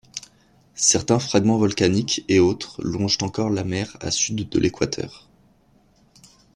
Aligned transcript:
Certains 0.73 1.19
fragments 1.19 1.59
volcaniques 1.59 2.25
et 2.27 2.39
autres 2.39 2.81
longent 2.81 3.19
encore 3.21 3.51
la 3.51 3.63
mer 3.63 3.97
à 3.99 4.09
sud 4.09 4.49
de 4.49 4.59
l'équateur. 4.59 5.29